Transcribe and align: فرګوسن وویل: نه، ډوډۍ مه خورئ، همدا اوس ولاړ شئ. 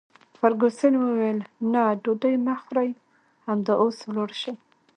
فرګوسن 0.37 0.93
وویل: 0.97 1.39
نه، 1.71 1.83
ډوډۍ 2.03 2.35
مه 2.45 2.55
خورئ، 2.61 2.89
همدا 3.47 3.73
اوس 3.81 3.97
ولاړ 4.07 4.29
شئ. 4.41 4.53